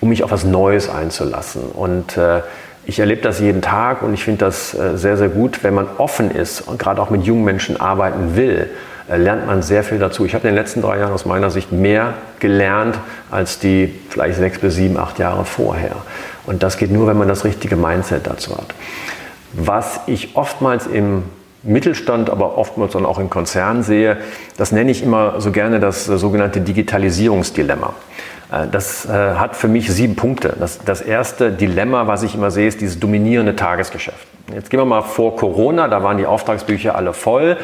[0.00, 1.62] um mich auf was Neues einzulassen.
[1.62, 2.40] Und äh,
[2.86, 5.86] ich erlebe das jeden Tag und ich finde das äh, sehr, sehr gut, wenn man
[5.98, 8.70] offen ist und gerade auch mit jungen Menschen arbeiten will,
[9.10, 10.24] äh, lernt man sehr viel dazu.
[10.24, 12.96] Ich habe in den letzten drei Jahren aus meiner Sicht mehr gelernt
[13.30, 15.96] als die vielleicht sechs bis sieben, acht Jahre vorher.
[16.46, 18.74] Und das geht nur, wenn man das richtige Mindset dazu hat.
[19.52, 21.24] Was ich oftmals im
[21.64, 24.18] Mittelstand, aber oftmals dann auch in Konzernen sehe,
[24.56, 27.94] das nenne ich immer so gerne das äh, sogenannte Digitalisierungsdilemma.
[28.50, 30.54] Äh, das äh, hat für mich sieben Punkte.
[30.58, 34.26] Das, das erste Dilemma, was ich immer sehe, ist dieses dominierende Tagesgeschäft.
[34.54, 37.56] Jetzt gehen wir mal vor Corona, da waren die Auftragsbücher alle voll.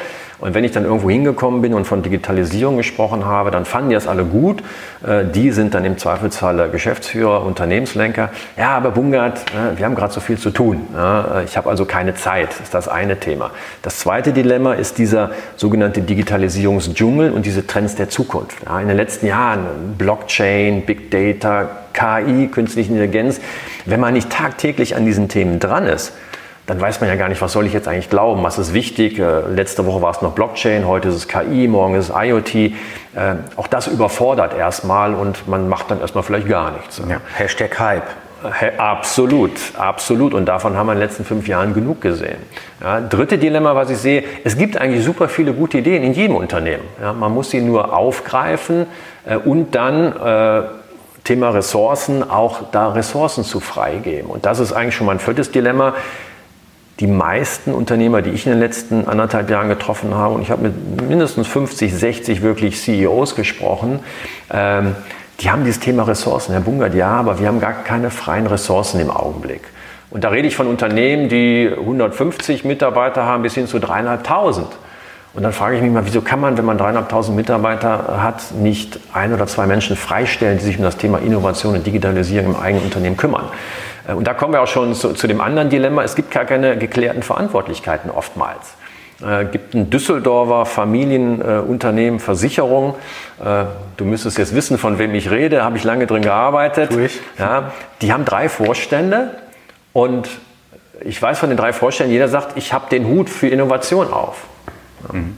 [0.42, 3.94] Und wenn ich dann irgendwo hingekommen bin und von Digitalisierung gesprochen habe, dann fanden die
[3.94, 4.60] das alle gut.
[5.06, 8.30] Äh, die sind dann im Zweifelsfall Geschäftsführer, Unternehmenslenker.
[8.56, 10.88] Ja, aber Bungert, äh, wir haben gerade so viel zu tun.
[10.96, 12.48] Äh, ich habe also keine Zeit.
[12.60, 13.52] Ist das eine Thema.
[13.82, 18.56] Das zweite Dilemma ist dieser sogenannte Digitalisierungsdschungel und diese Trends der Zukunft.
[18.80, 19.60] In den letzten Jahren
[19.96, 23.40] Blockchain, Big Data, KI, künstliche Intelligenz.
[23.86, 26.12] Wenn man nicht tagtäglich an diesen Themen dran ist,
[26.66, 29.18] dann weiß man ja gar nicht, was soll ich jetzt eigentlich glauben, was ist wichtig.
[29.18, 32.54] Äh, letzte Woche war es noch Blockchain, heute ist es KI, morgen ist es IoT.
[32.54, 32.72] Äh,
[33.56, 37.02] auch das überfordert erstmal und man macht dann erstmal vielleicht gar nichts.
[37.08, 37.20] Ja.
[37.36, 38.06] Hashtag Hype.
[38.76, 40.34] Absolut, absolut.
[40.34, 42.38] Und davon haben wir in den letzten fünf Jahren genug gesehen.
[42.80, 46.36] Ja, dritte Dilemma, was ich sehe, es gibt eigentlich super viele gute Ideen in jedem
[46.36, 46.82] Unternehmen.
[47.00, 48.86] Ja, man muss sie nur aufgreifen
[49.26, 50.62] äh, und dann äh,
[51.24, 54.28] Thema Ressourcen, auch da Ressourcen zu freigeben.
[54.28, 55.94] Und das ist eigentlich schon mein viertes Dilemma
[57.00, 60.62] die meisten Unternehmer, die ich in den letzten anderthalb Jahren getroffen habe, und ich habe
[60.62, 64.00] mit mindestens 50, 60 wirklich CEOs gesprochen,
[64.52, 64.94] ähm,
[65.40, 66.52] die haben dieses Thema Ressourcen.
[66.52, 69.62] Herr Bungert, ja, aber wir haben gar keine freien Ressourcen im Augenblick.
[70.10, 74.68] Und da rede ich von Unternehmen, die 150 Mitarbeiter haben bis hin zu dreieinhalbtausend.
[75.34, 79.00] Und dann frage ich mich mal, wieso kann man, wenn man dreieinhalbtausend Mitarbeiter hat, nicht
[79.14, 82.84] ein oder zwei Menschen freistellen, die sich um das Thema Innovation und Digitalisierung im eigenen
[82.84, 83.46] Unternehmen kümmern?
[84.06, 86.02] Äh, und da kommen wir auch schon zu, zu dem anderen Dilemma.
[86.02, 88.74] Es gibt gar keine geklärten Verantwortlichkeiten oftmals.
[89.20, 92.94] Es äh, gibt ein Düsseldorfer Familienunternehmen, äh, Versicherung.
[93.42, 93.64] Äh,
[93.96, 96.96] du müsstest jetzt wissen, von wem ich rede, habe ich lange drin gearbeitet.
[96.96, 97.20] ich.
[97.38, 99.30] Ja, die haben drei Vorstände
[99.92, 100.28] und
[101.04, 104.44] ich weiß von den drei Vorständen, jeder sagt, ich habe den Hut für Innovation auf.
[105.12, 105.36] Mhm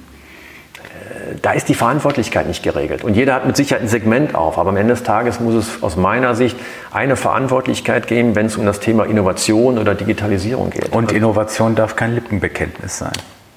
[1.42, 3.04] da ist die Verantwortlichkeit nicht geregelt.
[3.04, 4.58] Und jeder hat mit Sicherheit ein Segment auf.
[4.58, 6.56] Aber am Ende des Tages muss es aus meiner Sicht
[6.92, 10.92] eine Verantwortlichkeit geben, wenn es um das Thema Innovation oder Digitalisierung geht.
[10.92, 13.12] Und Innovation darf kein Lippenbekenntnis sein.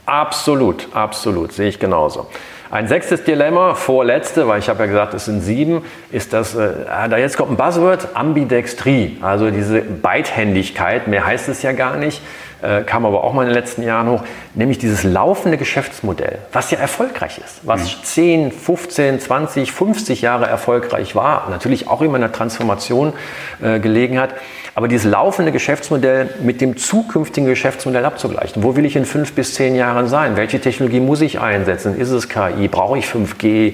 [0.05, 2.27] Absolut, absolut, sehe ich genauso.
[2.69, 6.69] Ein sechstes Dilemma, vorletzte, weil ich habe ja gesagt, es sind sieben, ist das, äh,
[7.09, 12.21] da jetzt kommt ein Buzzword, Ambidextrie, also diese Beidhändigkeit, mehr heißt es ja gar nicht.
[12.61, 14.23] Äh, kam aber auch mal in den letzten Jahren hoch,
[14.55, 18.03] nämlich dieses laufende Geschäftsmodell, was ja erfolgreich ist, was mhm.
[18.03, 23.13] 10, 15, 20, 50 Jahre erfolgreich war, natürlich auch immer in der Transformation
[23.61, 24.33] äh, gelegen hat,
[24.73, 28.63] aber dieses laufende Geschäftsmodell mit dem zukünftigen Geschäftsmodell abzugleichen.
[28.63, 30.35] Wo will ich in fünf bis zehn Jahren sein?
[30.35, 31.95] Welche Technologie muss ich einsetzen?
[31.95, 32.67] Ist es KI?
[32.67, 33.69] Brauche ich 5G?
[33.69, 33.73] Äh,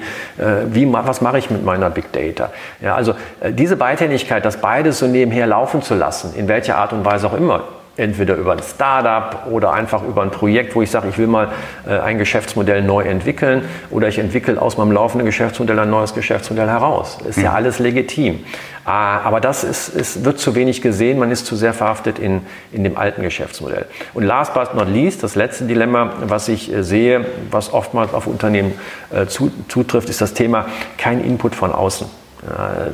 [0.68, 2.52] wie, was mache ich mit meiner Big Data?
[2.82, 6.92] Ja, also äh, diese Beidhändigkeit, das beides so nebenher laufen zu lassen, in welcher Art
[6.92, 7.64] und Weise auch immer,
[7.96, 11.50] entweder über ein Startup oder einfach über ein Projekt, wo ich sage, ich will mal
[11.88, 16.68] äh, ein Geschäftsmodell neu entwickeln oder ich entwickle aus meinem laufenden Geschäftsmodell ein neues Geschäftsmodell
[16.68, 17.20] heraus.
[17.28, 17.56] Ist ja mhm.
[17.56, 18.44] alles legitim.
[18.86, 22.42] Ah, aber das ist, ist, wird zu wenig gesehen, man ist zu sehr verhaftet in,
[22.72, 23.86] in dem alten Geschäftsmodell.
[24.14, 28.26] Und last but not least, das letzte Dilemma, was ich äh, sehe, was oftmals auf
[28.28, 28.74] Unternehmen
[29.12, 30.66] äh, zutrifft, ist das Thema
[30.98, 32.23] kein Input von außen.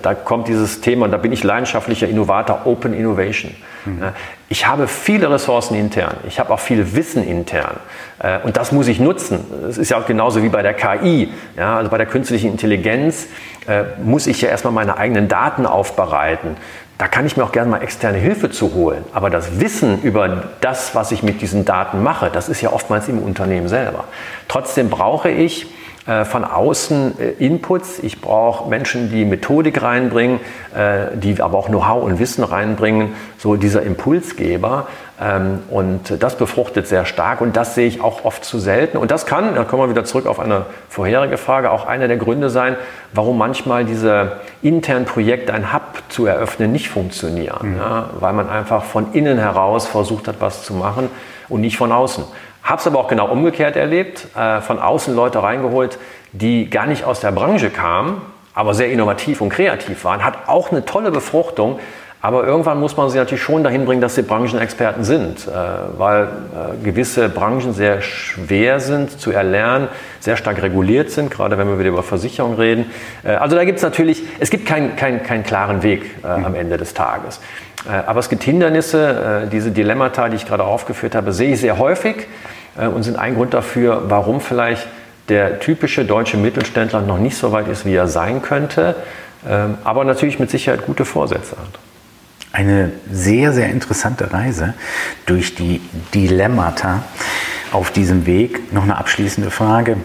[0.02, 3.56] Da kommt dieses Thema, und da bin ich leidenschaftlicher Innovator, Open Innovation.
[3.86, 4.04] Mhm.
[4.48, 7.78] Ich habe viele Ressourcen intern, ich habe auch viel Wissen intern
[8.20, 9.46] äh, und das muss ich nutzen.
[9.68, 13.28] Es ist ja auch genauso wie bei der KI, ja, also bei der künstlichen Intelligenz
[13.68, 16.58] äh, muss ich ja erstmal meine eigenen Daten aufbereiten.
[16.98, 19.06] Da kann ich mir auch gerne mal externe Hilfe zu holen.
[19.14, 23.08] Aber das Wissen über das, was ich mit diesen Daten mache, das ist ja oftmals
[23.08, 24.04] im Unternehmen selber.
[24.50, 25.79] Trotzdem brauche ich äh,
[26.26, 28.00] von außen äh, Inputs.
[28.00, 30.40] Ich brauche Menschen, die Methodik reinbringen,
[30.76, 34.88] äh, die aber auch Know-how und Wissen reinbringen, so dieser Impulsgeber.
[35.22, 38.98] Ähm, und das befruchtet sehr stark und das sehe ich auch oft zu selten.
[38.98, 42.18] Und das kann, da kommen wir wieder zurück auf eine vorherige Frage, auch einer der
[42.18, 42.78] Gründe sein,
[43.14, 47.74] warum manchmal diese internen Projekte, ein Hub zu eröffnen, nicht funktionieren.
[47.74, 47.78] Mhm.
[47.78, 51.10] Ja, weil man einfach von innen heraus versucht hat, was zu machen
[51.50, 52.24] und nicht von außen.
[52.70, 55.98] Habe es aber auch genau umgekehrt erlebt, äh, von außen Leute reingeholt,
[56.34, 58.22] die gar nicht aus der Branche kamen,
[58.54, 60.24] aber sehr innovativ und kreativ waren.
[60.24, 61.80] Hat auch eine tolle Befruchtung,
[62.22, 65.52] aber irgendwann muss man sie natürlich schon dahin bringen, dass sie Branchenexperten sind, äh,
[65.98, 69.88] weil äh, gewisse Branchen sehr schwer sind zu erlernen,
[70.20, 72.92] sehr stark reguliert sind, gerade wenn wir wieder über Versicherung reden.
[73.24, 76.54] Äh, also da gibt es natürlich, es gibt keinen kein, kein klaren Weg äh, am
[76.54, 77.40] Ende des Tages.
[77.88, 81.62] Äh, aber es gibt Hindernisse, äh, diese Dilemmata, die ich gerade aufgeführt habe, sehe ich
[81.62, 82.28] sehr häufig
[82.88, 84.88] und sind ein Grund dafür, warum vielleicht
[85.30, 88.96] der typische deutsche Mittelständler noch nicht so weit ist, wie er sein könnte,
[89.48, 91.80] ähm, aber natürlich mit Sicherheit gute Vorsätze hat.
[92.52, 94.74] Eine sehr, sehr interessante Reise
[95.28, 95.82] durch die
[96.16, 97.04] Dilemmata
[97.72, 98.74] auf diesem Weg.
[98.74, 99.98] Noch eine abschließende Frage.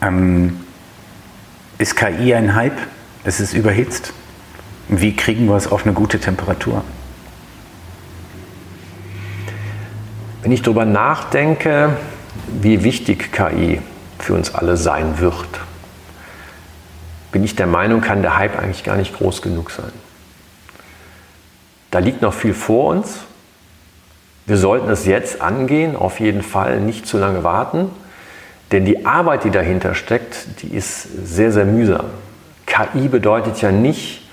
[0.00, 0.60] Ähm,
[1.78, 2.78] ist KI ein Hype?
[3.24, 4.12] Ist es überhitzt?
[4.88, 6.82] Wie kriegen wir es auf eine gute Temperatur?
[10.44, 11.96] Wenn ich darüber nachdenke,
[12.60, 13.80] wie wichtig KI
[14.18, 15.48] für uns alle sein wird,
[17.32, 19.90] bin ich der Meinung, kann der Hype eigentlich gar nicht groß genug sein.
[21.90, 23.20] Da liegt noch viel vor uns.
[24.44, 27.88] Wir sollten es jetzt angehen, auf jeden Fall nicht zu lange warten,
[28.70, 32.04] denn die Arbeit, die dahinter steckt, die ist sehr, sehr mühsam.
[32.66, 34.28] KI bedeutet ja nicht,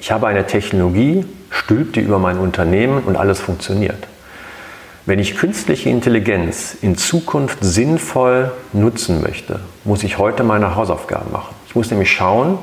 [0.00, 4.08] ich habe eine Technologie, stülpt die über mein Unternehmen und alles funktioniert.
[5.04, 11.54] Wenn ich künstliche Intelligenz in Zukunft sinnvoll nutzen möchte, muss ich heute meine Hausaufgaben machen.
[11.66, 12.58] Ich muss nämlich schauen,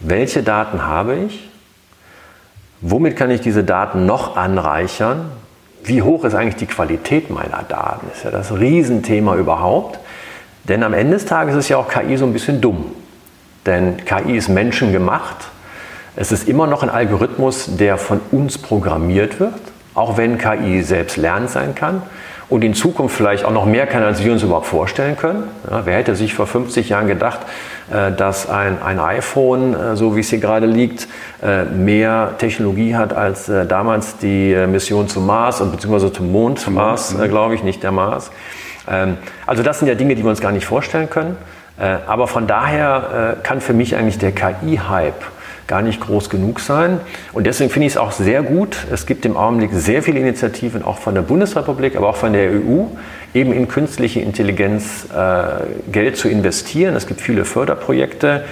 [0.00, 1.48] welche Daten habe ich,
[2.82, 5.30] womit kann ich diese Daten noch anreichern,
[5.82, 9.98] wie hoch ist eigentlich die Qualität meiner Daten, ist ja das Riesenthema überhaupt.
[10.64, 12.86] Denn am Ende des Tages ist ja auch KI so ein bisschen dumm.
[13.64, 15.48] Denn KI ist menschengemacht
[16.16, 19.52] es ist immer noch ein Algorithmus, der von uns programmiert wird,
[19.96, 22.02] auch wenn KI selbst lernend sein kann
[22.48, 25.44] und in Zukunft vielleicht auch noch mehr kann, als wir uns überhaupt vorstellen können.
[25.68, 27.40] Ja, wer hätte sich vor 50 Jahren gedacht,
[27.92, 31.08] äh, dass ein, ein iPhone, äh, so wie es hier gerade liegt,
[31.42, 36.74] äh, mehr Technologie hat als damals die Mission zum Mars und beziehungsweise zum Mond, zum
[36.74, 37.28] Mars, mhm.
[37.28, 38.30] glaube ich, nicht der Mars.
[38.88, 41.36] Ähm, also das sind ja Dinge, die wir uns gar nicht vorstellen können.
[42.06, 45.22] Aber von daher kann für mich eigentlich der KI-Hype
[45.66, 47.00] gar nicht groß genug sein.
[47.32, 48.86] Und deswegen finde ich es auch sehr gut.
[48.92, 52.50] Es gibt im Augenblick sehr viele Initiativen, auch von der Bundesrepublik, aber auch von der
[52.50, 52.84] EU,
[53.34, 56.94] eben in künstliche Intelligenz äh, Geld zu investieren.
[56.94, 58.44] Es gibt viele Förderprojekte.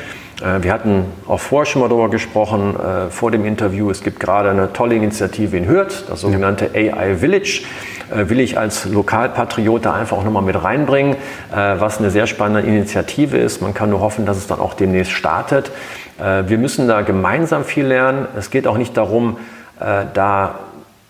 [0.43, 3.91] Äh, wir hatten auch vorher schon mal darüber gesprochen, äh, vor dem Interview.
[3.91, 7.63] Es gibt gerade eine tolle Initiative in Hürth, das sogenannte AI Village.
[8.11, 11.17] Äh, will ich als Lokalpatriot da einfach auch nochmal mit reinbringen,
[11.51, 13.63] was eine sehr spannende Initiative ist.
[13.63, 15.71] Man kann nur hoffen, dass es dann auch demnächst startet.
[16.19, 18.27] Wir müssen da gemeinsam viel lernen.
[18.37, 19.37] Es geht auch nicht darum,
[19.79, 20.55] da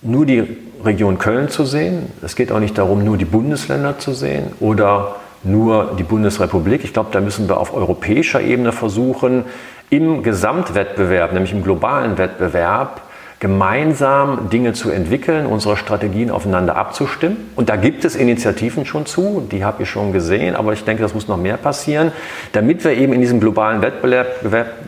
[0.02, 2.12] nur die Region Köln zu sehen.
[2.22, 6.84] Es geht auch nicht darum, nur die Bundesländer zu sehen oder nur die Bundesrepublik.
[6.84, 9.44] Ich glaube, da müssen wir auf europäischer Ebene versuchen,
[9.90, 13.02] im Gesamtwettbewerb, nämlich im globalen Wettbewerb,
[13.44, 17.36] gemeinsam Dinge zu entwickeln, unsere Strategien aufeinander abzustimmen.
[17.56, 21.02] Und da gibt es Initiativen schon zu, die habe ich schon gesehen, aber ich denke,
[21.02, 22.10] das muss noch mehr passieren,
[22.52, 24.28] damit wir eben in diesem globalen Wettbewerb,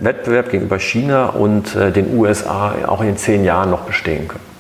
[0.01, 4.56] Wettbewerb gegenüber China und äh, den USA auch in zehn Jahren noch bestehen können.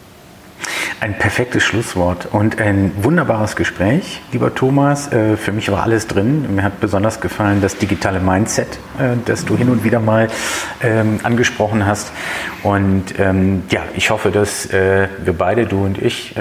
[1.00, 5.12] Ein perfektes Schlusswort und ein wunderbares Gespräch, lieber Thomas.
[5.12, 6.54] Äh, für mich war alles drin.
[6.54, 8.66] Mir hat besonders gefallen das digitale Mindset,
[8.98, 10.28] äh, das du hin und wieder mal
[10.82, 12.12] ähm, angesprochen hast.
[12.62, 16.34] Und ähm, ja, ich hoffe, dass äh, wir beide, du und ich,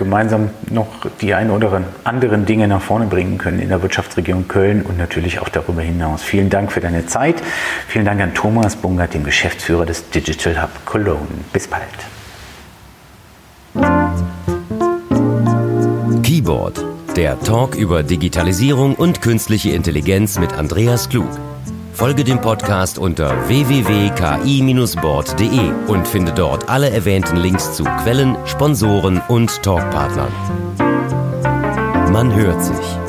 [0.00, 4.80] gemeinsam noch die ein oder anderen Dinge nach vorne bringen können in der Wirtschaftsregion Köln
[4.80, 6.22] und natürlich auch darüber hinaus.
[6.22, 7.42] Vielen Dank für deine Zeit.
[7.86, 11.28] Vielen Dank an Thomas Bungert, dem Geschäftsführer des Digital Hub Cologne.
[11.52, 11.84] Bis bald.
[16.50, 16.84] Keyboard,
[17.16, 21.28] der Talk über Digitalisierung und künstliche Intelligenz mit Andreas Klug.
[21.92, 29.62] Folge dem Podcast unter www.ki-board.de und finde dort alle erwähnten Links zu Quellen, Sponsoren und
[29.62, 30.32] Talkpartnern.
[32.12, 32.99] Man hört sich.